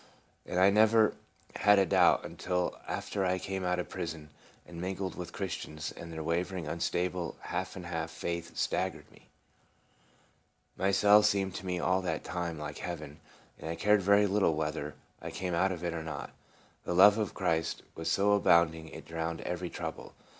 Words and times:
And 0.47 0.59
I 0.59 0.71
Ji'OXA' 0.71 0.73
7JV 0.73 0.73
THE 0.73 0.73
PRISON. 0.73 0.73
35 0.73 0.73
never 1.61 1.65
had 1.69 1.79
a 1.79 1.85
doubt 1.85 2.25
until 2.25 2.77
after 2.87 3.23
I 3.23 3.37
came 3.37 3.63
out 3.63 3.77
of 3.77 3.89
prison 3.89 4.31
and 4.65 4.81
mingled 4.81 5.13
with 5.13 5.31
Christians, 5.31 5.91
and 5.91 6.11
their 6.11 6.23
wavering, 6.23 6.67
unstable, 6.67 7.35
half 7.41 7.75
and 7.75 7.85
half 7.85 8.09
faith 8.09 8.57
stag 8.57 8.93
gered 8.93 9.11
me. 9.11 9.27
My 10.75 10.89
cell 10.89 11.21
seemed 11.21 11.53
to 11.53 11.67
me 11.67 11.79
all 11.79 12.01
that 12.01 12.23
time 12.23 12.57
like 12.57 12.79
heaven, 12.79 13.19
and 13.59 13.69
I 13.69 13.75
cared 13.75 14.01
very 14.01 14.25
little 14.25 14.55
wheth 14.55 14.75
er 14.75 14.95
I 15.21 15.27
ever 15.27 15.35
came 15.35 15.53
out 15.53 15.71
of 15.71 15.83
it 15.83 15.93
or 15.93 16.01
not. 16.01 16.31
The 16.83 16.95
love 16.95 17.19
of 17.19 17.35
Christ 17.35 17.83
was 17.93 18.09
so 18.09 18.31
abounding 18.31 18.89
it 18.89 19.05
drowned 19.05 19.41
every 19.41 19.69
trouble. 19.69 20.15